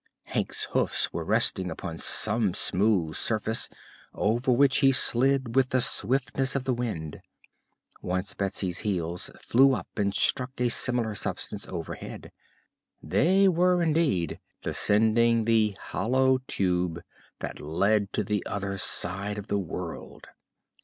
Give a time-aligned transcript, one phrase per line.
[0.23, 3.69] Hank's hoofs were resting upon some smooth substance
[4.15, 7.21] over which he slid with the swiftness of the wind.
[8.01, 12.31] Once Betsy's heels flew up and struck a similar substance overhead.
[13.03, 17.03] They were, indeed, descending the "Hollow Tube"
[17.37, 20.29] that led to the other side of the world.